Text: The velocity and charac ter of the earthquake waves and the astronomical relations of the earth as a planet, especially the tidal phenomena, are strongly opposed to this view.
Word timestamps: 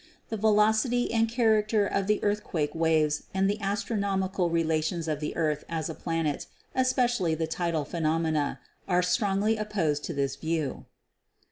The 0.29 0.37
velocity 0.37 1.13
and 1.13 1.29
charac 1.29 1.67
ter 1.67 1.85
of 1.85 2.07
the 2.07 2.19
earthquake 2.23 2.73
waves 2.73 3.25
and 3.35 3.47
the 3.47 3.61
astronomical 3.61 4.49
relations 4.49 5.07
of 5.07 5.19
the 5.19 5.35
earth 5.35 5.63
as 5.69 5.89
a 5.89 5.93
planet, 5.93 6.47
especially 6.73 7.35
the 7.35 7.45
tidal 7.45 7.85
phenomena, 7.85 8.59
are 8.87 9.03
strongly 9.03 9.57
opposed 9.57 10.03
to 10.05 10.13
this 10.15 10.35
view. 10.37 10.87